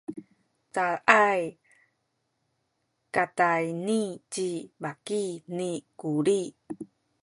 caay 0.75 1.41
katayni 3.13 3.99
ci 4.33 4.47
baki 4.81 5.23
ni 5.57 5.69
Kuli. 5.99 6.39